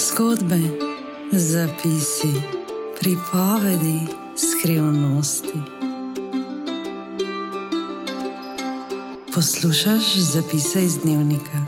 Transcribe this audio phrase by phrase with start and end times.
[0.00, 0.60] Zgodbe,
[1.32, 2.32] zapisi,
[3.00, 4.00] pripovedi,
[4.36, 5.58] skrivnosti.
[9.34, 11.66] Poslušaj zapise iz dnevnika.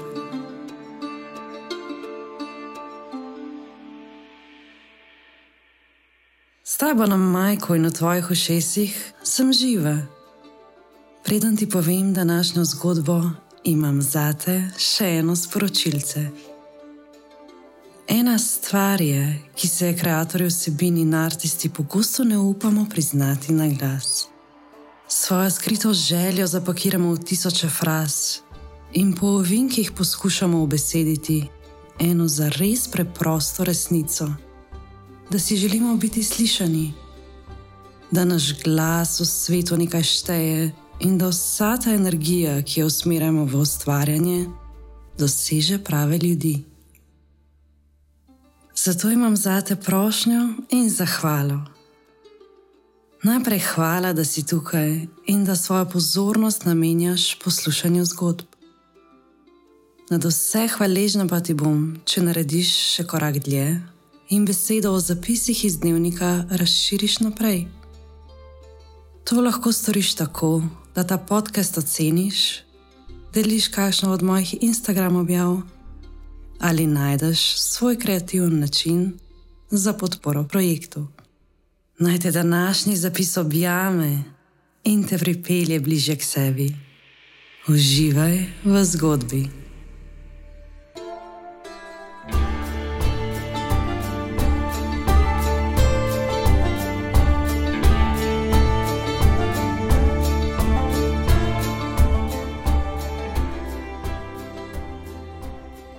[6.64, 9.98] S tabo na majku in v tvojih ušesih sem živa.
[11.24, 13.22] Preden ti povem današnjo zgodbo,
[13.64, 16.51] imam zate še eno sporočilce.
[18.08, 23.68] Ena stvar je, ki se je ustvarjalci vsebin in artisti pogosto ne upamo priznati na
[23.68, 24.26] glas.
[25.08, 28.38] Svojo skrito željo zapakiramo v tisoče fraz
[28.92, 31.48] in po ovinkih poskušamo obesediti
[32.00, 34.28] eno za res preprosto resnico:
[35.30, 36.92] da si želimo biti slišani,
[38.10, 43.44] da naš glas v svetu nekaj šteje in da vsa ta energija, ki jo usmerjamo
[43.44, 44.46] v ustvarjanje,
[45.18, 46.71] doseže prave ljudi.
[48.84, 51.64] Zato imam zate prošnjo in zahvalo.
[53.22, 58.44] Najprej hvala, da si tukaj in da svojo pozornost namenjaš poslušanju zgodb.
[60.10, 63.80] Nad vse hvaležna pa ti bom, če narediš še korak dlje
[64.28, 67.68] in besedo o zapisih iz dnevnika razširiš naprej.
[69.24, 70.62] To lahko storiš tako,
[70.94, 72.64] da ta podcast oceniš,
[73.34, 75.60] deliš kakšno od mojih Instagram objav
[76.62, 79.18] ali najdeš svoj kreativen način
[79.70, 81.06] za podporo projektu.
[81.98, 84.22] Naj te današnji zapis objame
[84.84, 86.76] in te pripelje bliže k sebi.
[87.68, 89.61] Uživaj v zgodbi.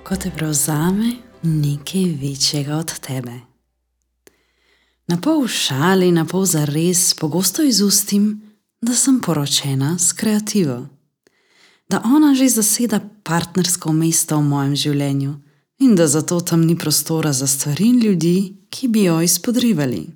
[0.04, 3.40] Ko te prevzame nekaj večjega od tebe.
[5.08, 8.42] Na pol šali, na pol za res, pogosto izustim,
[8.82, 10.88] da sem poročena s kreativo,
[11.90, 15.34] da ona že zaseda partnersko mesto v mojem življenju
[15.80, 20.08] in da zato tam ni prostora za stvari in ljudi, ki bi jo izpodrivali.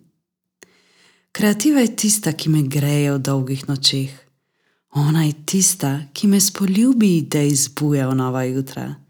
[1.32, 4.12] Kreativa je tista, ki me greje v dolgih nočeh.
[4.96, 9.07] Ona je tista, ki me spoljubi, da izbuja v nova jutra.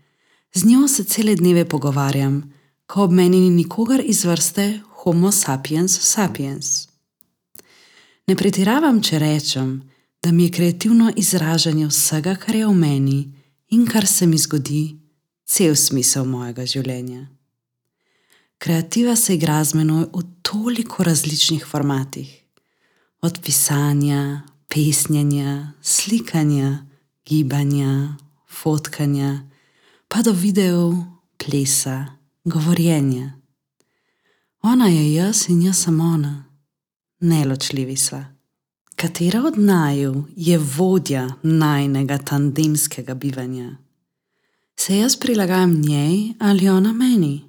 [0.58, 2.54] Z njo se cele dneve pogovarjam,
[2.86, 6.88] ko ob meni ni nikogar iz vrste Homo sapiens sapiens.
[8.28, 9.76] Ne pretiravam, če rečem,
[10.24, 13.20] da mi je kreativno izražanje vsega, kar je v meni
[13.70, 14.98] in kar se mi zgodi,
[15.46, 17.28] cel smisel mojega življenja.
[18.58, 22.32] Kreativa se igra z menoj v toliko različnih formatih:
[23.22, 24.42] od pisanja,
[24.74, 26.88] pesnjenja, slikanja,
[27.30, 28.18] gibanja,
[28.50, 29.36] fotkanja
[30.08, 30.96] pa do videov,
[31.38, 32.06] plesa,
[32.44, 33.34] govorjenja.
[34.64, 36.46] Ona je jaz in jaz sem ona,
[37.20, 38.26] neločljivi sva.
[38.96, 43.78] Katera od naju je vodja najnega tandemskega bivanja?
[44.80, 47.44] Se jaz prilagajam njej ali ona meni?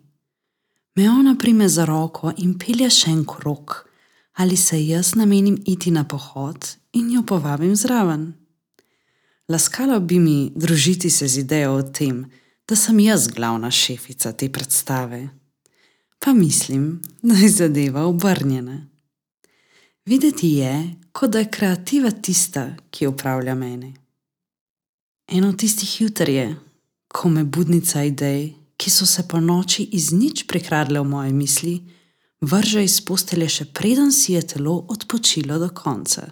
[0.94, 3.86] Me ona prime za roko in pelje še en krok,
[4.34, 8.32] ali se jaz namenim iti na pohod in jo povabim zraven?
[9.48, 12.26] Laskalo bi mi družiti se z idejo o tem,
[12.68, 15.28] da sem jaz glavna šefica te predstave.
[16.18, 18.86] Pa mislim, da je zadeva obrnjena.
[20.04, 23.92] Videti je, kot da je kreativa tista, ki upravlja mene.
[25.28, 26.56] Eno tistih jutr je,
[27.08, 31.74] ko me budnica idej, ki so se po noči iz nič prikradle v moje misli,
[32.40, 36.28] vrže iz postelje še preden si je telo odpočilo do konca.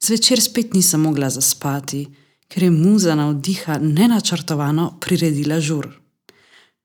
[0.00, 2.06] Zvečer spet nisem mogla zaspati,
[2.50, 5.86] ker je muza navdiha nenačrtovano priredila žur.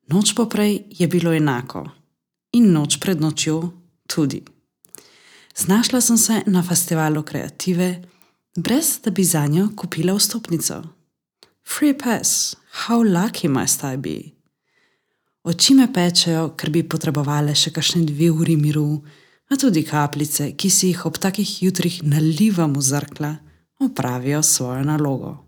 [0.08, 1.88] Noč poprej je bilo enako
[2.54, 3.72] in noč pred nočjo
[4.08, 4.44] tudi.
[5.58, 8.04] Znašla sem se na festivalu kreative,
[8.58, 10.84] brez da bi za njo kupila vstopnico.
[11.66, 12.56] Free pass,
[12.86, 14.18] how lucky must I be?
[15.44, 19.02] Oči me pečejo, ker bi potrebovali še kakšne dve uri miru,
[19.50, 23.34] a tudi kapljice, ki si jih ob takih jutrih nalivam v zrkla,
[23.80, 25.45] opravijo svojo nalogo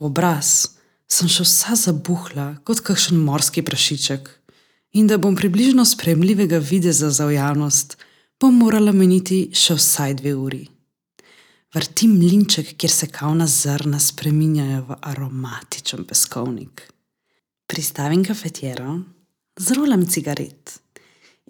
[0.00, 0.76] v obraz,
[1.08, 4.28] sem še vsa zabuhla kot kakšen morski prašiček.
[4.96, 7.96] In da bom približno spremljivega videza za javnost,
[8.40, 10.64] bom morala meniti še vsaj dve uri.
[11.76, 16.86] Vrtim mlinček, kjer se kavna zrna spreminjajo v aromatičen peskovnik.
[17.68, 19.00] Pristavim kafetjero,
[19.58, 20.78] zrolam cigaret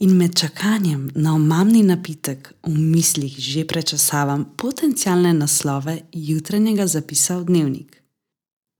[0.01, 7.45] in med čakanjem na omamni napitek v mislih že prečasavam potencijalne naslove jutranjega zapisa v
[7.45, 8.06] dnevnik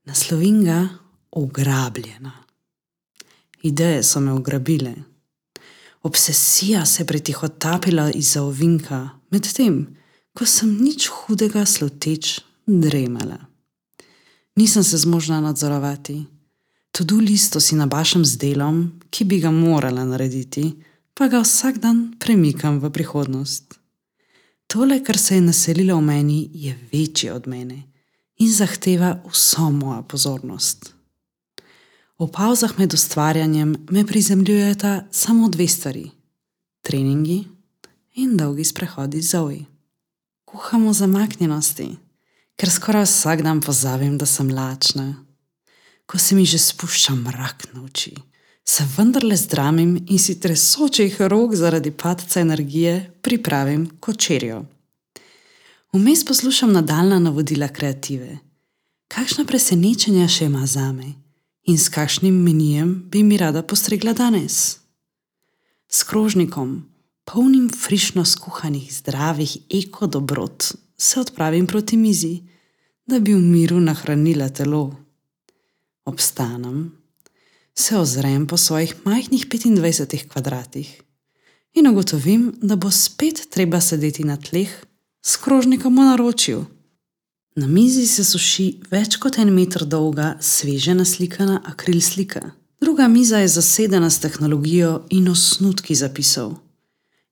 [0.07, 0.89] naslovim ga
[1.31, 2.33] Ugrabljena.
[3.63, 4.95] ideje so me ugrabile.
[6.03, 9.97] Obsesija se je pretihotapila iz ovinka, medtem
[10.39, 13.39] ko sem nič hudega sluteč dremala.
[14.57, 16.25] Nisem se zmožna nadzorovati.
[16.93, 20.73] Tudi listo si nabašam z delom, ki bi ga morala narediti,
[21.15, 23.75] pa ga vsak dan premikam v prihodnost.
[24.67, 27.96] Tole, kar se je naselilo v meni, je večje od mene
[28.37, 30.93] in zahteva vso mojo pozornost.
[32.19, 36.11] V pauzah med ustvarjanjem me prizemljujeta samo dve stvari:
[36.83, 37.45] treningi
[38.15, 39.67] in dolgi sprehodi z zoji.
[40.45, 41.89] Kuhamo zamaknjenosti,
[42.57, 45.15] ker skoraj vsak dan pozabim, da sem lačna.
[46.07, 48.15] Ko se mi že spušča mrak na oči,
[48.65, 54.65] se vendarle zdramim in si tresočih rok zaradi padca energije pripravim kočerjo.
[55.97, 58.39] Vmes poslušam nadaljna navodila kreative.
[59.09, 61.15] Kakšna presenečenja še ima za me
[61.65, 64.77] in s kakšnim menijem bi mi rada postregla danes?
[65.89, 66.75] S krožnikom,
[67.25, 70.67] polnim frišno skuhanih, zdravih eko dobrot,
[70.99, 72.43] se odpravim proti mizi,
[73.07, 74.91] da bi v miru nahranila telo.
[76.05, 76.91] Obstanem,
[77.75, 80.93] se ozrem po svojih majhnih 25 kvadratih
[81.73, 84.77] in ugotovim, da bo spet treba sedeti na tleh
[85.27, 86.65] s krožnikom v naročju.
[87.57, 92.53] Na mizi se suši več kot en meter dolga, sveže naslikana akril slika.
[92.81, 96.53] Druga miza je zasedena s tehnologijo in osnutki zapisov.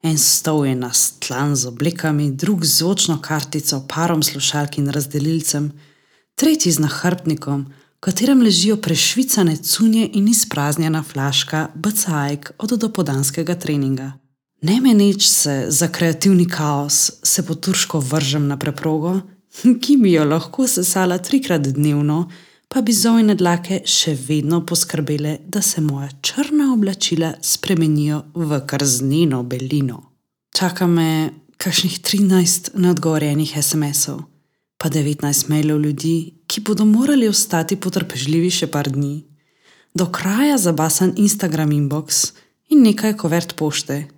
[0.02, 5.70] En stol je nastlan z oblikami, drug z zvočno kartico, parom slušalk in razdelilcem,
[6.34, 14.12] tretji z nahrbtnikom, v katerem ležijo prešvicane cunje in izpraznjena flaška BCAEK od dopodanskega treninga.
[14.64, 19.20] Ne meneč se za kreativni kaos, se po turško vržem na preprogo,
[19.82, 22.30] ki bi jo lahko sesala trikrat dnevno,
[22.68, 29.42] pa bi zojne dlake še vedno poskrbele, da se moja črna oblačila spremenijo v krznino
[29.42, 30.00] belino.
[30.56, 31.10] Čaka me
[31.60, 34.24] kakšnih 13 neodgovorjenih SMS-ov,
[34.80, 36.16] pa 19 mailov ljudi,
[36.48, 39.26] ki bodo morali ostati potrpežljivi še par dni,
[39.92, 42.30] do kraja zabasan Instagram inbox
[42.72, 44.13] in nekaj kovert pošte.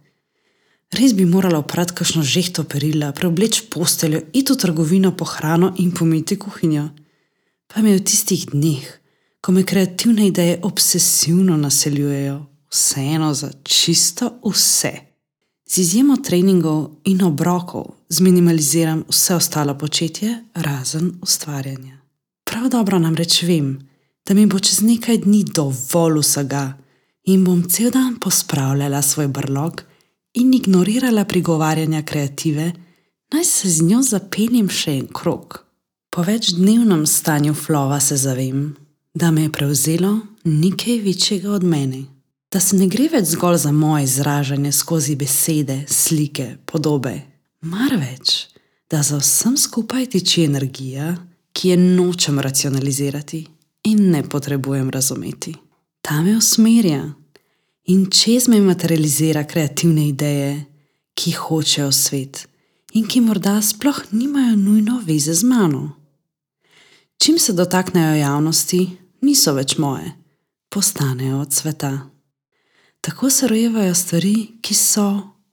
[0.94, 5.90] Res bi morala oprati kakšno žehto perila, preobleč posteljo, iti v trgovino po hrano in
[5.90, 6.88] pomiti kuhinjo.
[7.66, 8.86] Pa mi v tistih dneh,
[9.42, 12.38] ko me kreativne ideje obsesivno naseljujejo,
[12.70, 14.92] vseeno za čisto vse.
[15.66, 21.98] Z izjemo treningov in obrokov zminimaliziram vse ostalo početje, razen ustvarjanja.
[22.44, 23.74] Prav dobro namreč vem,
[24.26, 26.78] da mi bo čez nekaj dni dovolj vsega
[27.24, 29.82] in bom cel dan pospravljala svoj brlog
[30.36, 32.72] in ignorirala prigovarjanja kreative,
[33.32, 35.62] naj se z njo zapeljem še en krok.
[36.10, 38.76] Po večdnevnem stanju flova se zavem,
[39.14, 42.04] da me je prevzelo nekaj večjega od mene,
[42.52, 47.20] da se ne gre več zgolj za moje izražanje skozi besede, slike, podobe,
[47.60, 48.46] marveč,
[48.90, 51.16] da za vsem skupaj tiči energija,
[51.52, 53.46] ki je nočem racionalizirati
[53.88, 55.54] in ne potrebujem razumeti.
[56.00, 57.14] Ta me usmerja,
[57.86, 60.64] in čez me materializira kreativne ideje,
[61.14, 62.48] ki hočejo svet
[62.92, 65.92] in ki morda sploh nimajo nujno veze z mano.
[67.18, 68.80] Čim se dotaknejo javnosti,
[69.20, 70.12] niso več moje,
[70.68, 71.92] postanejo od sveta.
[73.00, 75.08] Tako se rojevajo stvari, ki so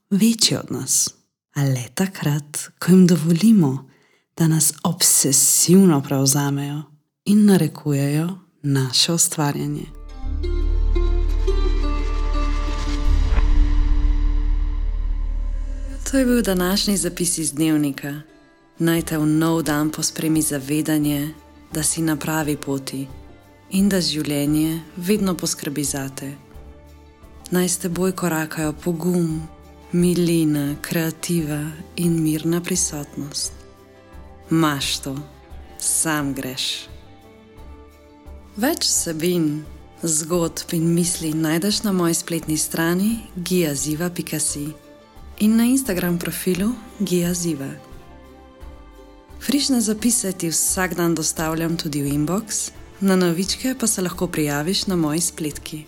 [0.09, 1.09] večje od nas,
[1.55, 3.89] a le takrat, ko jim dovolimo,
[4.37, 6.81] da nas obsesivno prevzamejo
[7.25, 8.29] in narekujejo
[8.63, 10.02] naše ustvarjanje.
[16.13, 18.21] To je bil današnji zapis iz dnevnika.
[18.79, 21.33] Naj te v nov dan pospremi zavedanje,
[21.71, 23.07] da si na pravi poti
[23.71, 26.29] in da življenje vedno poskrbi za te.
[27.51, 29.47] Naj s teboj korakajo pogum,
[29.91, 33.51] milina, kreativa in mirna prisotnost.
[34.49, 35.15] Maš to,
[35.79, 36.85] sam greš.
[38.57, 39.65] Več sebin,
[40.03, 44.82] zgodb in misli najdeš na moji spletni strani giaziva.com
[45.39, 47.69] in na Instagram profilu Gija Ziva.
[49.41, 54.87] Frišne zapise ti vsak dan dostavljam tudi v inbox, na novičke pa se lahko prijaviš
[54.87, 55.85] na moji spletki.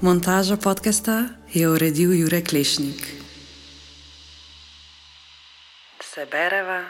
[0.00, 3.06] Montažo podcasta je uredil Jure Klešnik.
[6.14, 6.84] Se bereva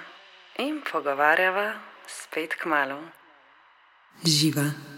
[0.58, 1.74] in pogovarjava
[2.06, 2.98] spet k malu.
[4.24, 4.93] Živa.